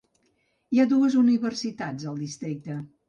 [0.71, 2.79] Hi ha dues universitats al districte.